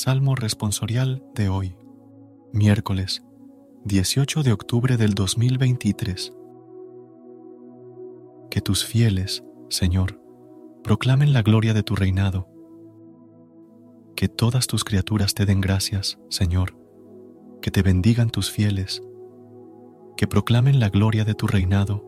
Salmo 0.00 0.36
responsorial 0.36 1.24
de 1.34 1.48
hoy, 1.48 1.76
miércoles 2.52 3.24
18 3.84 4.44
de 4.44 4.52
octubre 4.52 4.96
del 4.96 5.14
2023. 5.14 6.32
Que 8.48 8.60
tus 8.60 8.84
fieles, 8.84 9.42
Señor, 9.68 10.22
proclamen 10.84 11.32
la 11.32 11.42
gloria 11.42 11.74
de 11.74 11.82
tu 11.82 11.96
reinado. 11.96 12.46
Que 14.14 14.28
todas 14.28 14.68
tus 14.68 14.84
criaturas 14.84 15.34
te 15.34 15.46
den 15.46 15.60
gracias, 15.60 16.20
Señor, 16.28 16.78
que 17.60 17.72
te 17.72 17.82
bendigan 17.82 18.30
tus 18.30 18.52
fieles, 18.52 19.02
que 20.16 20.28
proclamen 20.28 20.78
la 20.78 20.90
gloria 20.90 21.24
de 21.24 21.34
tu 21.34 21.48
reinado, 21.48 22.04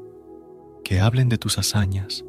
que 0.85 1.01
hablen 1.01 1.29
de 1.29 1.39
tus 1.39 1.59
hazañas. 1.59 2.25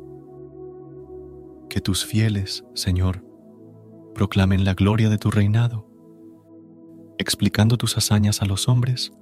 Que 1.70 1.82
tus 1.82 2.04
fieles, 2.04 2.66
Señor, 2.74 3.31
proclamen 4.14 4.66
la 4.66 4.74
gloria 4.74 5.10
de 5.10 5.18
tu 5.18 5.32
reinado, 5.32 5.88
explicando 7.18 7.78
tus 7.78 7.98
hazañas 7.98 8.42
a 8.42 8.46
los 8.46 8.68
hombres, 8.68 9.14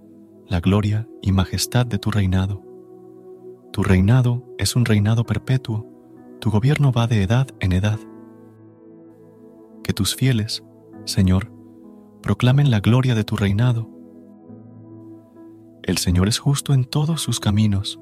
la 0.47 0.59
gloria 0.59 1.07
y 1.21 1.31
majestad 1.31 1.85
de 1.85 1.99
tu 1.99 2.11
reinado. 2.11 2.63
Tu 3.71 3.83
reinado 3.83 4.43
es 4.57 4.75
un 4.75 4.85
reinado 4.85 5.25
perpetuo, 5.25 5.85
tu 6.39 6.49
gobierno 6.49 6.91
va 6.91 7.07
de 7.07 7.21
edad 7.21 7.47
en 7.59 7.73
edad. 7.73 7.99
Que 9.83 9.93
tus 9.93 10.15
fieles, 10.15 10.63
Señor, 11.05 11.51
proclamen 12.21 12.71
la 12.71 12.79
gloria 12.79 13.15
de 13.15 13.23
tu 13.23 13.35
reinado. 13.35 13.89
El 15.83 15.97
Señor 15.97 16.27
es 16.27 16.39
justo 16.39 16.73
en 16.73 16.85
todos 16.85 17.21
sus 17.21 17.39
caminos, 17.39 17.99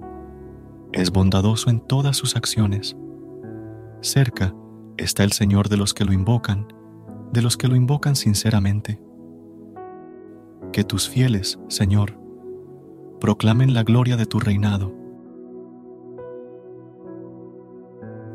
es 0.94 1.12
bondadoso 1.12 1.70
en 1.70 1.80
todas 1.80 2.18
sus 2.18 2.36
acciones. 2.36 2.96
Cerca 4.02 4.54
está 4.98 5.24
el 5.24 5.32
Señor 5.32 5.70
de 5.70 5.78
los 5.78 5.94
que 5.94 6.06
lo 6.06 6.14
invocan, 6.14 6.68
de 7.32 7.42
los 7.42 7.58
que 7.58 7.68
lo 7.68 7.76
invocan 7.76 8.16
sinceramente. 8.16 9.00
Que 10.72 10.84
tus 10.84 11.10
fieles, 11.10 11.60
Señor, 11.68 12.18
proclamen 13.20 13.74
la 13.74 13.84
gloria 13.84 14.18
de 14.18 14.26
tu 14.26 14.40
reinado. 14.40 14.94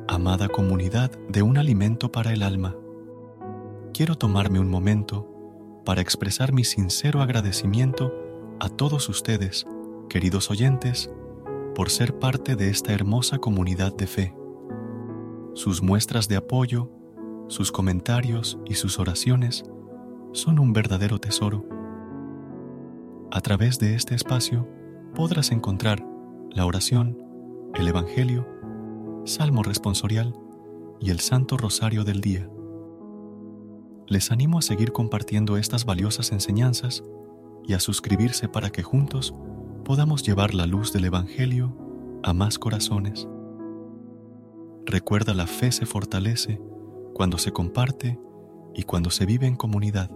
Amada 0.09 0.49
comunidad 0.49 1.11
de 1.29 1.43
un 1.43 1.57
alimento 1.57 2.13
para 2.13 2.33
el 2.33 2.43
alma, 2.43 2.77
quiero 3.95 4.17
tomarme 4.17 4.59
un 4.59 4.69
momento 4.69 5.29
para 5.85 6.01
expresar 6.01 6.53
mi 6.53 6.65
sincero 6.65 7.23
agradecimiento 7.23 8.13
a 8.61 8.69
todos 8.69 9.09
ustedes, 9.09 9.67
queridos 10.09 10.51
oyentes, 10.51 11.11
por 11.75 11.91
ser 11.91 12.19
parte 12.19 12.57
de 12.57 12.69
esta 12.69 12.93
hermosa 12.93 13.39
comunidad 13.39 13.95
de 13.95 14.07
fe. 14.07 14.35
Sus 15.55 15.83
muestras 15.83 16.29
de 16.29 16.37
apoyo, 16.37 16.91
sus 17.53 17.71
comentarios 17.71 18.59
y 18.65 18.77
sus 18.77 18.99
oraciones 18.99 19.63
son 20.33 20.59
un 20.59 20.73
verdadero 20.73 21.19
tesoro. 21.19 21.67
A 23.31 23.43
través 23.43 23.79
de 23.79 23.95
este 23.95 24.15
espacio 24.15 24.67
podrás 25.15 25.53
encontrar 25.53 26.03
la 26.51 26.65
oración, 26.65 27.19
el 27.75 27.87
Evangelio, 27.89 28.49
Salmo 29.27 29.63
responsorial 29.63 30.35
y 30.99 31.11
el 31.11 31.21
Santo 31.21 31.59
Rosario 31.59 32.05
del 32.05 32.23
Día. 32.23 32.49
Les 34.07 34.33
animo 34.33 34.59
a 34.59 34.63
seguir 34.63 34.93
compartiendo 34.93 35.59
estas 35.59 35.85
valiosas 35.85 36.33
enseñanzas 36.33 37.05
y 37.65 37.75
a 37.75 37.81
suscribirse 37.81 38.49
para 38.49 38.71
que 38.71 38.83
juntos 38.83 39.35
podamos 39.85 40.23
llevar 40.23 40.55
la 40.55 40.65
luz 40.65 40.91
del 40.95 41.05
Evangelio 41.05 41.77
a 42.23 42.33
más 42.33 42.59
corazones. 42.59 43.29
Recuerda 44.87 45.35
la 45.35 45.47
fe 45.47 45.71
se 45.71 45.85
fortalece 45.85 46.59
cuando 47.23 47.39
se 47.39 47.53
comparte 47.53 48.19
y 48.75 48.83
cuando 48.83 49.11
se 49.11 49.27
vive 49.27 49.47
en 49.47 49.55
comunidad. 49.55 50.11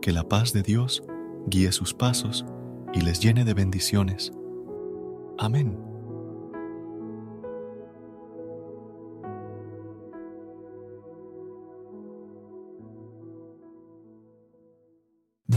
Que 0.00 0.12
la 0.12 0.28
paz 0.28 0.52
de 0.52 0.62
Dios 0.62 1.02
guíe 1.48 1.72
sus 1.72 1.94
pasos 1.94 2.46
y 2.94 3.00
les 3.00 3.18
llene 3.18 3.44
de 3.44 3.54
bendiciones. 3.54 4.30
Amén. 5.36 5.87